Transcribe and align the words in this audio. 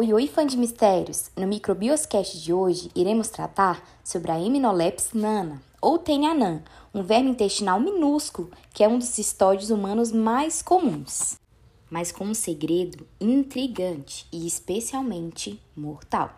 Oi, 0.00 0.12
oi, 0.12 0.28
fã 0.28 0.46
de 0.46 0.56
mistérios! 0.56 1.28
No 1.36 1.44
Microbioscast 1.48 2.40
de 2.40 2.52
hoje, 2.52 2.88
iremos 2.94 3.30
tratar 3.30 3.84
sobre 4.04 4.30
a 4.30 4.40
Heminolepis 4.40 5.12
nana, 5.12 5.60
ou 5.82 5.98
Tenhanan, 5.98 6.62
um 6.94 7.02
verme 7.02 7.30
intestinal 7.30 7.80
minúsculo 7.80 8.48
que 8.72 8.84
é 8.84 8.88
um 8.88 8.96
dos 8.96 9.08
cistóides 9.08 9.70
humanos 9.70 10.12
mais 10.12 10.62
comuns, 10.62 11.36
mas 11.90 12.12
com 12.12 12.26
um 12.26 12.32
segredo 12.32 13.08
intrigante 13.20 14.24
e 14.30 14.46
especialmente 14.46 15.60
mortal. 15.74 16.30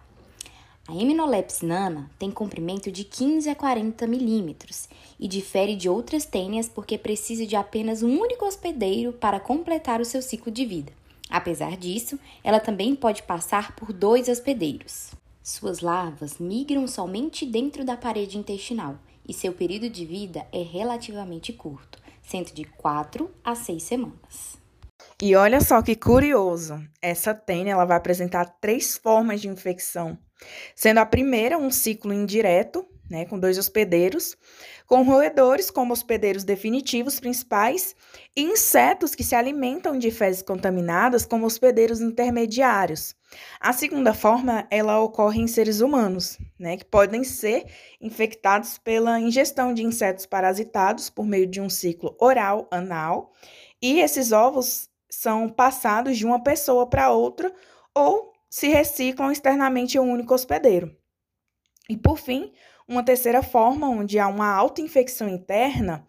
A 0.88 0.94
Heminolepis 0.94 1.60
nana 1.60 2.10
tem 2.18 2.30
comprimento 2.30 2.90
de 2.90 3.04
15 3.04 3.50
a 3.50 3.54
40 3.54 4.06
milímetros 4.06 4.88
e 5.18 5.28
difere 5.28 5.76
de 5.76 5.86
outras 5.86 6.24
tênias 6.24 6.66
porque 6.66 6.96
precisa 6.96 7.44
de 7.46 7.56
apenas 7.56 8.02
um 8.02 8.18
único 8.18 8.46
hospedeiro 8.46 9.12
para 9.12 9.38
completar 9.38 10.00
o 10.00 10.04
seu 10.06 10.22
ciclo 10.22 10.50
de 10.50 10.64
vida. 10.64 10.98
Apesar 11.30 11.76
disso, 11.76 12.18
ela 12.42 12.58
também 12.58 12.94
pode 12.96 13.22
passar 13.22 13.76
por 13.76 13.92
dois 13.92 14.28
hospedeiros. 14.28 15.12
Suas 15.42 15.80
larvas 15.80 16.38
migram 16.38 16.86
somente 16.86 17.46
dentro 17.46 17.84
da 17.84 17.96
parede 17.96 18.36
intestinal 18.36 18.98
e 19.26 19.32
seu 19.32 19.52
período 19.52 19.88
de 19.88 20.04
vida 20.04 20.46
é 20.52 20.62
relativamente 20.62 21.52
curto, 21.52 21.98
sendo 22.22 22.52
de 22.52 22.64
4 22.64 23.30
a 23.44 23.54
6 23.54 23.82
semanas. 23.82 24.58
E 25.22 25.36
olha 25.36 25.60
só 25.60 25.80
que 25.82 25.94
curioso, 25.94 26.82
essa 27.00 27.34
tênia 27.34 27.72
ela 27.72 27.84
vai 27.84 27.96
apresentar 27.96 28.56
três 28.60 28.96
formas 28.96 29.40
de 29.40 29.48
infecção, 29.48 30.18
sendo 30.74 30.98
a 30.98 31.06
primeira 31.06 31.58
um 31.58 31.70
ciclo 31.70 32.12
indireto, 32.12 32.86
né, 33.10 33.24
com 33.24 33.38
dois 33.38 33.58
hospedeiros, 33.58 34.36
com 34.86 35.02
roedores 35.02 35.70
como 35.70 35.92
hospedeiros 35.92 36.44
definitivos 36.44 37.18
principais 37.18 37.96
e 38.36 38.42
insetos 38.42 39.14
que 39.16 39.24
se 39.24 39.34
alimentam 39.34 39.98
de 39.98 40.12
fezes 40.12 40.42
contaminadas 40.42 41.26
como 41.26 41.44
hospedeiros 41.44 42.00
intermediários. 42.00 43.16
A 43.58 43.72
segunda 43.72 44.14
forma, 44.14 44.66
ela 44.70 45.00
ocorre 45.00 45.40
em 45.40 45.48
seres 45.48 45.80
humanos, 45.80 46.38
né, 46.58 46.76
que 46.76 46.84
podem 46.84 47.24
ser 47.24 47.66
infectados 48.00 48.78
pela 48.78 49.18
ingestão 49.18 49.74
de 49.74 49.82
insetos 49.82 50.24
parasitados 50.24 51.10
por 51.10 51.26
meio 51.26 51.46
de 51.46 51.60
um 51.60 51.68
ciclo 51.68 52.16
oral 52.20 52.68
anal, 52.70 53.32
e 53.82 54.00
esses 54.00 54.30
ovos 54.30 54.88
são 55.10 55.48
passados 55.48 56.16
de 56.16 56.24
uma 56.24 56.42
pessoa 56.42 56.88
para 56.88 57.10
outra 57.10 57.52
ou 57.92 58.32
se 58.48 58.68
reciclam 58.68 59.32
externamente 59.32 59.96
em 59.96 60.00
um 60.00 60.10
único 60.10 60.34
hospedeiro. 60.34 60.94
E 61.88 61.96
por 61.96 62.18
fim, 62.18 62.52
uma 62.90 63.04
terceira 63.04 63.40
forma, 63.40 63.88
onde 63.88 64.18
há 64.18 64.26
uma 64.26 64.52
autoinfecção 64.52 65.28
interna, 65.28 66.04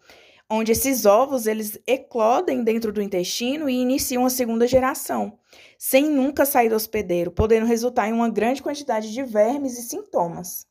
onde 0.50 0.72
esses 0.72 1.06
ovos 1.06 1.46
eles 1.46 1.80
eclodem 1.86 2.64
dentro 2.64 2.92
do 2.92 3.04
intestino 3.04 3.70
e 3.70 3.80
iniciam 3.80 4.26
a 4.26 4.32
segunda 4.32 4.68
geração, 4.68 5.38
sem 5.78 6.10
nunca 6.10 6.44
sair 6.44 6.70
do 6.70 6.76
hospedeiro, 6.76 7.30
podendo 7.30 7.68
resultar 7.68 8.10
em 8.10 8.14
uma 8.14 8.30
grande 8.30 8.64
quantidade 8.64 9.14
de 9.14 9.23
vermes 9.23 9.78
e 9.78 9.84
sintomas. 9.84 10.66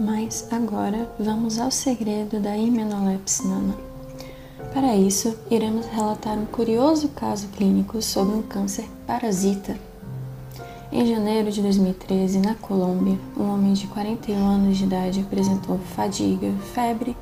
Mas 0.00 0.50
agora 0.50 1.10
vamos 1.18 1.58
ao 1.58 1.70
segredo 1.70 2.40
da 2.40 2.56
Hymenolepis 2.56 3.44
nana. 3.44 3.87
Para 4.72 4.94
isso, 4.94 5.34
iremos 5.50 5.86
relatar 5.86 6.38
um 6.38 6.44
curioso 6.44 7.08
caso 7.08 7.48
clínico 7.48 8.02
sobre 8.02 8.34
um 8.34 8.42
câncer 8.42 8.84
parasita. 9.06 9.78
Em 10.92 11.06
janeiro 11.06 11.50
de 11.50 11.62
2013, 11.62 12.38
na 12.38 12.54
Colômbia, 12.54 13.18
um 13.36 13.52
homem 13.52 13.72
de 13.72 13.86
41 13.86 14.36
anos 14.36 14.76
de 14.76 14.84
idade 14.84 15.20
apresentou 15.20 15.78
fadiga, 15.78 16.52
febre, 16.74 17.16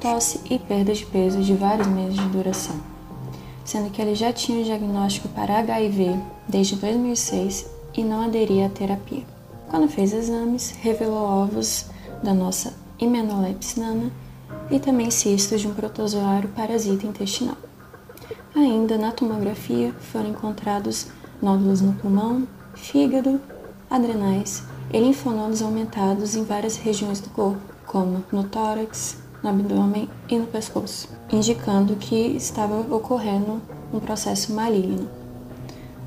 tosse 0.00 0.40
e 0.50 0.58
perda 0.58 0.92
de 0.92 1.06
peso 1.06 1.40
de 1.40 1.54
vários 1.54 1.86
meses 1.86 2.16
de 2.16 2.28
duração, 2.28 2.76
sendo 3.64 3.90
que 3.90 4.02
ele 4.02 4.14
já 4.14 4.32
tinha 4.32 4.60
o 4.60 4.64
diagnóstico 4.64 5.28
para 5.28 5.58
HIV 5.58 6.16
desde 6.48 6.76
2006 6.76 7.66
e 7.94 8.02
não 8.02 8.22
aderia 8.22 8.66
à 8.66 8.68
terapia. 8.68 9.22
Quando 9.68 9.88
fez 9.88 10.12
exames, 10.12 10.74
revelou 10.80 11.24
ovos 11.24 11.86
da 12.22 12.34
nossa 12.34 12.74
Imenolepis 12.98 13.76
nana 13.76 14.10
e 14.70 14.78
também 14.78 15.10
cistos 15.10 15.60
de 15.60 15.68
um 15.68 15.74
protozoário 15.74 16.48
parasita 16.50 17.06
intestinal. 17.06 17.56
Ainda 18.54 18.98
na 18.98 19.12
tomografia 19.12 19.92
foram 20.12 20.30
encontrados 20.30 21.08
nódulos 21.40 21.80
no 21.80 21.92
pulmão, 21.92 22.46
fígado, 22.74 23.40
adrenais 23.90 24.62
e 24.92 24.98
linfonodos 24.98 25.62
aumentados 25.62 26.34
em 26.34 26.44
várias 26.44 26.76
regiões 26.76 27.20
do 27.20 27.30
corpo, 27.30 27.60
como 27.86 28.24
no 28.32 28.44
tórax, 28.44 29.18
no 29.42 29.50
abdômen 29.50 30.08
e 30.28 30.38
no 30.38 30.46
pescoço, 30.46 31.08
indicando 31.30 31.96
que 31.96 32.36
estava 32.36 32.80
ocorrendo 32.94 33.60
um 33.92 34.00
processo 34.00 34.52
maligno. 34.52 35.08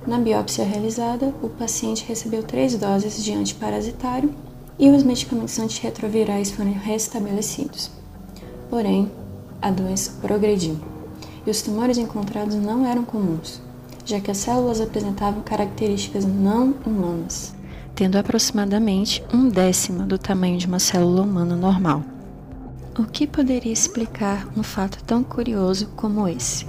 Na 0.05 0.17
biópsia 0.17 0.65
realizada, 0.65 1.33
o 1.41 1.49
paciente 1.49 2.05
recebeu 2.07 2.43
três 2.43 2.75
doses 2.75 3.23
de 3.23 3.33
antiparasitário 3.33 4.33
e 4.79 4.89
os 4.89 5.03
medicamentos 5.03 5.59
antirretrovirais 5.59 6.51
foram 6.51 6.73
restabelecidos. 6.73 8.00
Porém, 8.71 9.11
a 9.61 9.69
doença 9.69 10.13
progrediu 10.21 10.79
e 11.45 11.51
os 11.51 11.61
tumores 11.61 11.97
encontrados 11.97 12.55
não 12.55 12.85
eram 12.85 13.03
comuns, 13.03 13.61
já 14.05 14.21
que 14.21 14.31
as 14.31 14.37
células 14.37 14.79
apresentavam 14.79 15.41
características 15.41 16.23
não 16.23 16.73
humanas, 16.85 17.53
tendo 17.93 18.15
aproximadamente 18.17 19.21
um 19.33 19.49
décimo 19.49 20.05
do 20.05 20.17
tamanho 20.17 20.57
de 20.57 20.67
uma 20.67 20.79
célula 20.79 21.21
humana 21.21 21.53
normal. 21.53 22.01
O 22.97 23.03
que 23.03 23.27
poderia 23.27 23.73
explicar 23.73 24.47
um 24.55 24.63
fato 24.63 25.03
tão 25.03 25.21
curioso 25.21 25.89
como 25.97 26.25
esse? 26.25 26.65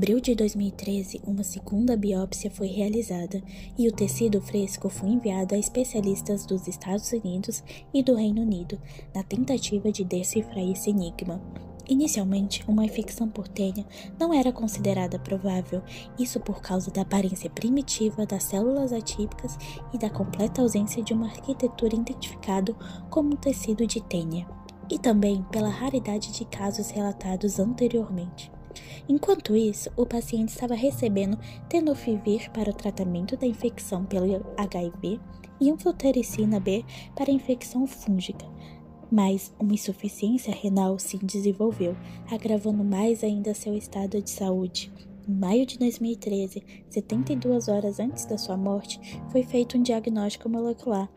Abril 0.00 0.18
de 0.18 0.34
2013, 0.34 1.20
uma 1.26 1.44
segunda 1.44 1.94
biópsia 1.94 2.50
foi 2.50 2.68
realizada 2.68 3.42
e 3.76 3.86
o 3.86 3.92
tecido 3.92 4.40
fresco 4.40 4.88
foi 4.88 5.10
enviado 5.10 5.54
a 5.54 5.58
especialistas 5.58 6.46
dos 6.46 6.66
Estados 6.66 7.12
Unidos 7.12 7.62
e 7.92 8.02
do 8.02 8.14
Reino 8.14 8.40
Unido 8.40 8.80
na 9.14 9.22
tentativa 9.22 9.92
de 9.92 10.02
decifrar 10.02 10.64
esse 10.64 10.88
enigma. 10.88 11.38
Inicialmente, 11.86 12.64
uma 12.66 12.82
infecção 12.82 13.28
por 13.28 13.46
tênia 13.46 13.84
não 14.18 14.32
era 14.32 14.50
considerada 14.50 15.18
provável, 15.18 15.82
isso 16.18 16.40
por 16.40 16.62
causa 16.62 16.90
da 16.90 17.02
aparência 17.02 17.50
primitiva 17.50 18.24
das 18.24 18.44
células 18.44 18.94
atípicas 18.94 19.58
e 19.92 19.98
da 19.98 20.08
completa 20.08 20.62
ausência 20.62 21.02
de 21.02 21.12
uma 21.12 21.26
arquitetura 21.26 21.94
identificada 21.94 22.72
como 23.10 23.36
tecido 23.36 23.86
de 23.86 24.00
tênia, 24.00 24.48
e 24.90 24.98
também 24.98 25.42
pela 25.52 25.68
raridade 25.68 26.32
de 26.32 26.46
casos 26.46 26.88
relatados 26.88 27.60
anteriormente. 27.60 28.50
Enquanto 29.08 29.56
isso, 29.56 29.90
o 29.96 30.06
paciente 30.06 30.50
estava 30.50 30.74
recebendo 30.74 31.38
tenofovir 31.68 32.50
para 32.50 32.70
o 32.70 32.74
tratamento 32.74 33.36
da 33.36 33.46
infecção 33.46 34.04
pelo 34.04 34.44
HIV 34.56 35.20
e 35.60 35.70
anfotericina 35.70 36.58
B 36.58 36.84
para 37.14 37.30
a 37.30 37.34
infecção 37.34 37.86
fúngica, 37.86 38.46
mas 39.10 39.52
uma 39.58 39.74
insuficiência 39.74 40.54
renal 40.54 40.98
se 40.98 41.18
desenvolveu, 41.18 41.96
agravando 42.30 42.84
mais 42.84 43.24
ainda 43.24 43.54
seu 43.54 43.74
estado 43.76 44.22
de 44.22 44.30
saúde. 44.30 44.92
Em 45.28 45.34
maio 45.34 45.66
de 45.66 45.78
2013, 45.78 46.62
72 46.88 47.68
horas 47.68 48.00
antes 48.00 48.24
da 48.24 48.38
sua 48.38 48.56
morte, 48.56 49.20
foi 49.30 49.42
feito 49.42 49.76
um 49.76 49.82
diagnóstico 49.82 50.48
molecular, 50.48 51.10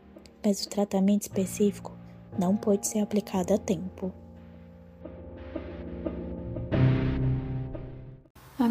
mas 0.44 0.65
o 0.65 0.69
tratamento 0.69 1.23
específico 1.23 1.97
não 2.38 2.55
pôde 2.57 2.88
ser 2.88 3.00
aplicado 3.00 3.53
a 3.53 3.57
tempo. 3.57 4.22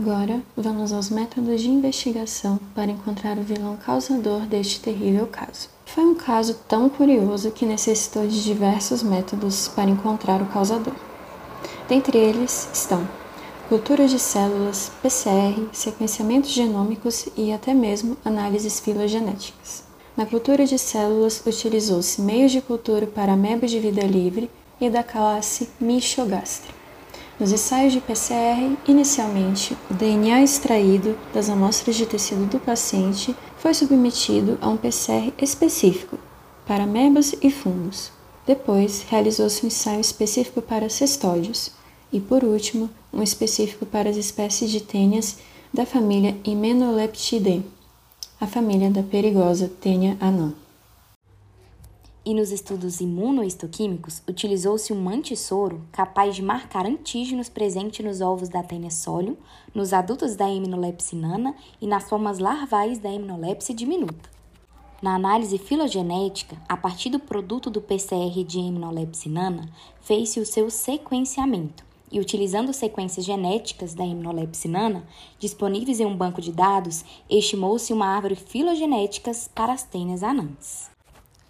Agora, 0.04 0.42
vamos 0.56 0.92
aos 0.92 1.10
métodos 1.10 1.60
de 1.60 1.70
investigação 1.70 2.58
para 2.74 2.90
encontrar 2.90 3.38
o 3.38 3.42
vilão 3.42 3.76
causador 3.76 4.40
deste 4.40 4.80
terrível 4.80 5.28
caso. 5.28 5.68
Foi 5.86 6.02
um 6.02 6.16
caso 6.16 6.54
tão 6.66 6.88
curioso 6.88 7.52
que 7.52 7.64
necessitou 7.64 8.26
de 8.26 8.42
diversos 8.42 9.00
métodos 9.00 9.68
para 9.68 9.88
encontrar 9.88 10.42
o 10.42 10.46
causador. 10.46 10.96
Dentre 11.88 12.18
eles 12.18 12.68
estão 12.74 13.08
culturas 13.68 14.10
de 14.10 14.18
células, 14.18 14.90
PCR, 15.00 15.68
sequenciamentos 15.72 16.50
genômicos 16.50 17.28
e 17.36 17.52
até 17.52 17.72
mesmo 17.72 18.16
análises 18.24 18.80
filogenéticas. 18.80 19.84
Na 20.16 20.26
cultura 20.26 20.66
de 20.66 20.78
células, 20.80 21.44
utilizou-se 21.46 22.20
meios 22.20 22.50
de 22.50 22.60
cultura 22.60 23.06
para 23.06 23.34
amebas 23.34 23.70
de 23.70 23.78
vida 23.78 24.02
livre 24.02 24.50
e 24.80 24.90
da 24.90 25.04
classe 25.04 25.68
Michogaster. 25.80 26.81
Nos 27.40 27.50
ensaios 27.50 27.92
de 27.92 28.00
PCR, 28.00 28.76
inicialmente, 28.86 29.76
o 29.90 29.94
DNA 29.94 30.42
extraído 30.42 31.18
das 31.32 31.48
amostras 31.48 31.96
de 31.96 32.04
tecido 32.04 32.46
do 32.46 32.58
paciente 32.58 33.34
foi 33.56 33.72
submetido 33.72 34.58
a 34.60 34.68
um 34.68 34.76
PCR 34.76 35.32
específico 35.40 36.18
para 36.66 36.84
amebas 36.84 37.34
e 37.42 37.50
fungos. 37.50 38.12
Depois, 38.46 39.04
realizou-se 39.08 39.64
um 39.64 39.68
ensaio 39.68 40.00
específico 40.00 40.60
para 40.60 40.90
cestódios 40.90 41.72
e, 42.12 42.20
por 42.20 42.44
último, 42.44 42.90
um 43.12 43.22
específico 43.22 43.86
para 43.86 44.10
as 44.10 44.16
espécies 44.16 44.70
de 44.70 44.80
tênias 44.80 45.38
da 45.72 45.86
família 45.86 46.36
Hymenoptyidae, 46.44 47.64
a 48.40 48.46
família 48.46 48.90
da 48.90 49.02
perigosa 49.02 49.70
Tênia 49.80 50.16
anã. 50.20 50.52
E 52.24 52.34
nos 52.34 52.52
estudos 52.52 53.00
imunoistoquímicos, 53.00 54.22
utilizou-se 54.28 54.92
um 54.92 55.08
antissoro 55.08 55.82
capaz 55.90 56.36
de 56.36 56.42
marcar 56.42 56.86
antígenos 56.86 57.48
presentes 57.48 58.04
nos 58.04 58.20
ovos 58.20 58.48
da 58.48 58.62
Tênia 58.62 58.90
nos 59.74 59.92
adultos 59.92 60.36
da 60.36 60.46
Hymenopsinana 60.46 61.52
e 61.80 61.86
nas 61.88 62.08
formas 62.08 62.38
larvais 62.38 63.00
da 63.00 63.08
Hymenopsis 63.08 63.74
diminuta. 63.74 64.30
Na 65.02 65.16
análise 65.16 65.58
filogenética, 65.58 66.56
a 66.68 66.76
partir 66.76 67.10
do 67.10 67.18
produto 67.18 67.68
do 67.68 67.80
PCR 67.80 68.44
de 68.46 68.60
Hymenopsinana, 68.60 69.68
fez-se 70.00 70.38
o 70.38 70.46
seu 70.46 70.70
sequenciamento, 70.70 71.84
e 72.12 72.20
utilizando 72.20 72.72
sequências 72.72 73.26
genéticas 73.26 73.94
da 73.94 74.04
Hymenopsinana 74.04 75.04
disponíveis 75.40 75.98
em 75.98 76.06
um 76.06 76.16
banco 76.16 76.40
de 76.40 76.52
dados, 76.52 77.04
estimou-se 77.28 77.92
uma 77.92 78.06
árvore 78.06 78.36
filogenética 78.36 79.32
para 79.52 79.72
as 79.72 79.82
tênias 79.82 80.22
anãs. 80.22 80.91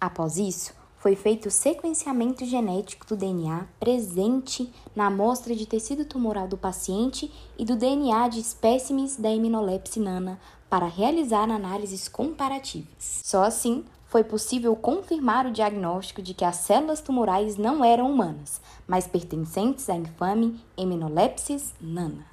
Após 0.03 0.35
isso, 0.35 0.75
foi 0.97 1.15
feito 1.15 1.45
o 1.45 1.49
sequenciamento 1.49 2.43
genético 2.43 3.07
do 3.07 3.15
DNA 3.15 3.65
presente 3.79 4.69
na 4.93 5.05
amostra 5.05 5.55
de 5.55 5.65
tecido 5.65 6.03
tumoral 6.03 6.45
do 6.45 6.57
paciente 6.57 7.31
e 7.57 7.63
do 7.63 7.77
DNA 7.77 8.27
de 8.27 8.41
espécimes 8.41 9.15
da 9.15 9.29
Hymenopsinana 9.29 10.37
para 10.69 10.87
realizar 10.87 11.49
análises 11.49 12.09
comparativas. 12.09 13.21
Só 13.23 13.43
assim 13.43 13.85
foi 14.05 14.25
possível 14.25 14.75
confirmar 14.75 15.45
o 15.45 15.53
diagnóstico 15.53 16.21
de 16.21 16.33
que 16.33 16.43
as 16.43 16.57
células 16.57 16.99
tumorais 16.99 17.55
não 17.55 17.81
eram 17.81 18.11
humanas, 18.11 18.59
mas 18.85 19.07
pertencentes 19.07 19.89
à 19.89 19.95
infame 19.95 20.59
Hymenopsis 20.77 21.73
nana. 21.79 22.25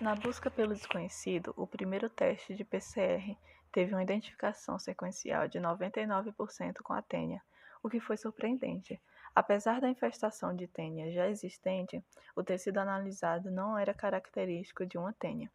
Na 0.00 0.14
busca 0.14 0.48
pelo 0.48 0.72
desconhecido, 0.72 1.52
o 1.56 1.66
primeiro 1.66 2.08
teste 2.08 2.54
de 2.54 2.62
PCR 2.62 3.36
teve 3.72 3.94
uma 3.94 4.02
identificação 4.02 4.78
sequencial 4.78 5.48
de 5.48 5.58
99% 5.58 6.82
com 6.82 6.92
a 6.92 7.00
tênia, 7.00 7.42
o 7.82 7.88
que 7.88 7.98
foi 7.98 8.18
surpreendente. 8.18 9.00
Apesar 9.34 9.80
da 9.80 9.88
infestação 9.88 10.54
de 10.54 10.68
tênia 10.68 11.10
já 11.10 11.26
existente, 11.26 12.04
o 12.36 12.44
tecido 12.44 12.78
analisado 12.78 13.50
não 13.50 13.78
era 13.78 13.94
característico 13.94 14.84
de 14.84 14.98
uma 14.98 15.14
tênia. 15.14 15.50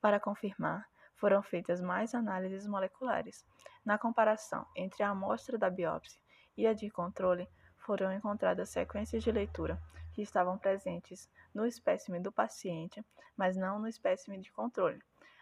Para 0.00 0.20
confirmar, 0.20 0.88
foram 1.16 1.42
feitas 1.42 1.80
mais 1.80 2.14
análises 2.14 2.66
moleculares. 2.68 3.44
Na 3.84 3.98
comparação 3.98 4.64
entre 4.76 5.02
a 5.02 5.10
amostra 5.10 5.58
da 5.58 5.68
biópsia 5.68 6.20
e 6.56 6.66
a 6.66 6.72
de 6.72 6.88
controle, 6.88 7.48
foram 7.78 8.12
encontradas 8.12 8.70
sequências 8.70 9.22
de 9.22 9.32
leitura 9.32 9.80
que 10.12 10.22
estavam 10.22 10.56
presentes 10.56 11.28
no 11.52 11.66
espécime 11.66 12.20
do 12.20 12.30
paciente, 12.30 13.04
mas 13.36 13.56
não 13.56 13.78
no 13.78 13.88
espécime 13.88 14.38
de 14.38 14.52
controle 14.52 15.00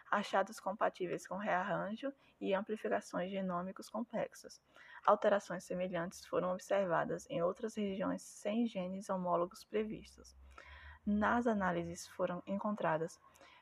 achados 0.09 0.59
compatíveis 0.59 1.27
com 1.27 1.35
rearranjo 1.35 2.11
e 2.39 2.53
amplificações 2.53 3.31
genômicos 3.31 3.89
complexos. 3.89 4.61
Alterações 5.05 5.63
semelhantes 5.63 6.25
foram 6.25 6.51
observadas 6.51 7.29
em 7.29 7.41
outras 7.41 7.75
regiões 7.75 8.21
sem 8.21 8.67
genes 8.67 9.09
homólogos 9.09 9.63
previstos. 9.63 10.35
Nas 11.05 11.45
análises 11.45 12.07
foram 12.07 12.41
encontradas 12.47 13.19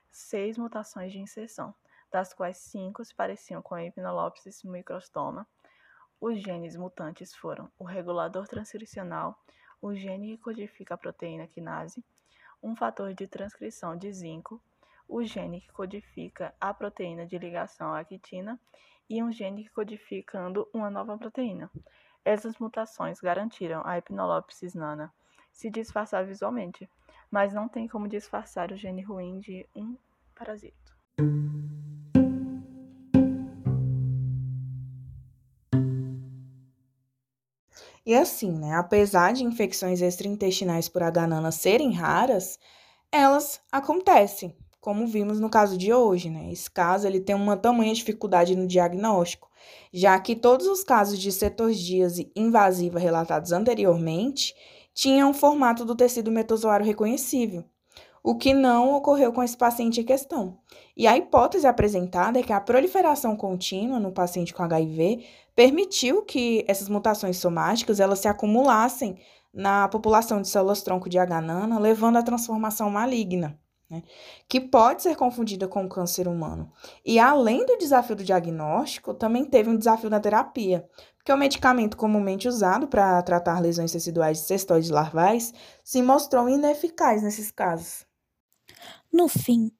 seis 0.09 0.57
mutações 0.57 1.11
de 1.11 1.19
inserção, 1.19 1.75
das 2.11 2.33
quais 2.33 2.57
cinco 2.57 3.03
se 3.03 3.13
pareciam 3.13 3.61
com 3.61 3.75
a 3.75 3.81
Hypnolopsis 3.81 4.63
microstoma. 4.63 5.47
Os 6.21 6.41
genes 6.41 6.77
mutantes 6.77 7.35
foram 7.35 7.69
o 7.77 7.83
regulador 7.83 8.47
transcricional, 8.47 9.37
o 9.81 9.93
gene 9.93 10.37
que 10.37 10.43
codifica 10.43 10.93
a 10.93 10.97
proteína 10.97 11.47
quinase, 11.47 12.05
um 12.61 12.75
fator 12.75 13.13
de 13.13 13.27
transcrição 13.27 13.97
de 13.97 14.13
zinco, 14.13 14.61
o 15.13 15.23
gene 15.23 15.61
que 15.61 15.71
codifica 15.71 16.55
a 16.59 16.73
proteína 16.73 17.23
de 17.23 17.37
ligação 17.37 17.93
à 17.93 18.03
quitina 18.03 18.59
e 19.07 19.21
um 19.21 19.31
gene 19.31 19.69
codificando 19.69 20.67
uma 20.73 20.89
nova 20.89 21.15
proteína. 21.15 21.69
Essas 22.25 22.57
mutações 22.57 23.19
garantiram 23.19 23.83
a 23.85 23.95
Hypnolopsis 23.95 24.73
nana 24.73 25.13
se 25.51 25.69
disfarçar 25.69 26.25
visualmente, 26.25 26.89
mas 27.29 27.53
não 27.53 27.67
tem 27.67 27.87
como 27.87 28.07
disfarçar 28.07 28.71
o 28.71 28.75
gene 28.75 29.03
ruim 29.03 29.39
de 29.39 29.67
um 29.75 29.95
parasito. 30.33 30.97
E 38.03 38.15
assim, 38.15 38.51
né, 38.51 38.73
apesar 38.75 39.31
de 39.31 39.43
infecções 39.43 40.01
extraintestinais 40.01 40.89
por 40.89 41.03
H. 41.03 41.27
nana 41.27 41.51
serem 41.51 41.93
raras, 41.93 42.57
elas 43.11 43.61
acontecem 43.71 44.57
como 44.83 45.07
vimos 45.07 45.39
no 45.39 45.49
caso 45.49 45.77
de 45.77 45.93
hoje, 45.93 46.29
né? 46.29 46.51
Esse 46.51 46.69
caso 46.69 47.07
ele 47.07 47.21
tem 47.21 47.33
uma 47.33 47.55
tamanha 47.55 47.93
dificuldade 47.93 48.53
no 48.53 48.67
diagnóstico, 48.67 49.49
já 49.93 50.19
que 50.19 50.35
todos 50.35 50.67
os 50.67 50.83
casos 50.83 51.17
de 51.17 51.31
cetorgíase 51.31 52.29
invasiva 52.35 52.99
relatados 52.99 53.53
anteriormente 53.53 54.53
tinham 54.93 55.31
o 55.31 55.33
formato 55.33 55.85
do 55.85 55.95
tecido 55.95 56.29
metozoário 56.29 56.85
reconhecível, 56.85 57.63
o 58.21 58.35
que 58.35 58.53
não 58.53 58.93
ocorreu 58.93 59.31
com 59.31 59.41
esse 59.41 59.55
paciente 59.55 60.01
em 60.01 60.03
questão. 60.03 60.59
E 60.97 61.07
a 61.07 61.15
hipótese 61.15 61.65
apresentada 61.65 62.37
é 62.37 62.43
que 62.43 62.51
a 62.51 62.59
proliferação 62.59 63.37
contínua 63.37 64.01
no 64.01 64.11
paciente 64.11 64.53
com 64.53 64.63
HIV 64.63 65.25
permitiu 65.55 66.23
que 66.23 66.65
essas 66.67 66.89
mutações 66.89 67.37
somáticas 67.37 68.01
elas 68.01 68.19
se 68.19 68.27
acumulassem 68.27 69.17
na 69.53 69.87
população 69.87 70.41
de 70.41 70.49
células-tronco 70.49 71.07
de 71.07 71.17
H-nana, 71.17 71.79
levando 71.79 72.17
à 72.17 72.21
transformação 72.21 72.89
maligna 72.89 73.57
né, 73.93 74.03
que 74.49 74.59
pode 74.59 75.03
ser 75.03 75.15
confundida 75.15 75.67
com 75.67 75.85
o 75.85 75.89
câncer 75.89 76.27
humano. 76.27 76.71
E 77.05 77.19
além 77.19 77.63
do 77.65 77.77
desafio 77.77 78.15
do 78.15 78.23
diagnóstico, 78.23 79.13
também 79.13 79.45
teve 79.45 79.69
um 79.69 79.77
desafio 79.77 80.09
na 80.09 80.19
terapia, 80.19 80.89
porque 81.15 81.31
o 81.31 81.37
medicamento 81.37 81.95
comumente 81.95 82.47
usado 82.47 82.87
para 82.87 83.21
tratar 83.21 83.59
lesões 83.59 83.91
teciduais 83.91 84.39
de 84.39 84.45
cestoides 84.45 84.89
larvais 84.89 85.53
se 85.83 86.01
mostrou 86.01 86.49
ineficaz 86.49 87.21
nesses 87.21 87.51
casos. 87.51 88.05
No 89.11 89.27
fim, 89.27 89.71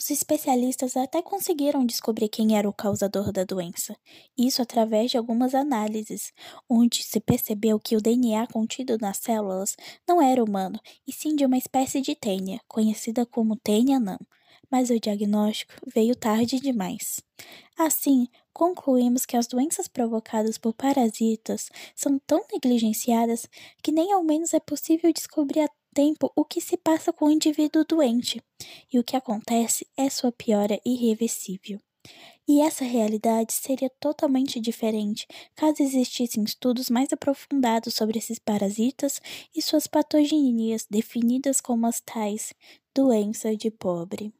os 0.00 0.10
especialistas 0.10 0.96
até 0.96 1.20
conseguiram 1.20 1.84
descobrir 1.84 2.30
quem 2.30 2.56
era 2.56 2.66
o 2.66 2.72
causador 2.72 3.30
da 3.30 3.44
doença, 3.44 3.94
isso 4.36 4.62
através 4.62 5.10
de 5.10 5.18
algumas 5.18 5.54
análises, 5.54 6.32
onde 6.66 7.02
se 7.02 7.20
percebeu 7.20 7.78
que 7.78 7.94
o 7.96 8.00
DNA 8.00 8.46
contido 8.46 8.96
nas 8.98 9.18
células 9.18 9.76
não 10.08 10.22
era 10.22 10.42
humano, 10.42 10.80
e 11.06 11.12
sim 11.12 11.36
de 11.36 11.44
uma 11.44 11.58
espécie 11.58 12.00
de 12.00 12.14
tênia, 12.16 12.60
conhecida 12.66 13.26
como 13.26 13.56
tênia 13.56 14.00
não. 14.00 14.18
Mas 14.70 14.88
o 14.88 14.98
diagnóstico 14.98 15.74
veio 15.92 16.16
tarde 16.16 16.58
demais. 16.60 17.20
Assim, 17.76 18.26
concluímos 18.54 19.26
que 19.26 19.36
as 19.36 19.46
doenças 19.46 19.86
provocadas 19.86 20.56
por 20.56 20.72
parasitas 20.72 21.68
são 21.94 22.18
tão 22.26 22.42
negligenciadas 22.50 23.46
que 23.82 23.92
nem 23.92 24.12
ao 24.12 24.22
menos 24.22 24.54
é 24.54 24.60
possível 24.60 25.12
descobrir 25.12 25.60
a 25.60 25.68
tempo 25.94 26.32
o 26.34 26.44
que 26.44 26.60
se 26.60 26.76
passa 26.76 27.12
com 27.12 27.26
o 27.26 27.30
indivíduo 27.30 27.84
doente, 27.84 28.42
e 28.92 28.98
o 28.98 29.04
que 29.04 29.16
acontece 29.16 29.86
é 29.96 30.08
sua 30.08 30.32
piora 30.32 30.80
irreversível. 30.84 31.80
E 32.48 32.60
essa 32.60 32.84
realidade 32.84 33.52
seria 33.52 33.90
totalmente 34.00 34.58
diferente 34.58 35.26
caso 35.54 35.82
existissem 35.82 36.42
estudos 36.42 36.90
mais 36.90 37.12
aprofundados 37.12 37.94
sobre 37.94 38.18
esses 38.18 38.38
parasitas 38.38 39.20
e 39.54 39.62
suas 39.62 39.86
patogenias 39.86 40.86
definidas 40.90 41.60
como 41.60 41.86
as 41.86 42.00
tais 42.00 42.52
doença 42.94 43.56
de 43.56 43.70
pobre. 43.70 44.32